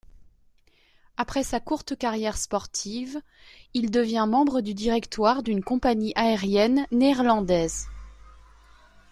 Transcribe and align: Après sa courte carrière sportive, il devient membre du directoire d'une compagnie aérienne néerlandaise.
Après 1.15 1.43
sa 1.43 1.59
courte 1.59 1.95
carrière 1.95 2.35
sportive, 2.39 3.21
il 3.75 3.91
devient 3.91 4.25
membre 4.27 4.61
du 4.61 4.73
directoire 4.73 5.43
d'une 5.43 5.63
compagnie 5.63 6.11
aérienne 6.15 6.87
néerlandaise. 6.91 7.87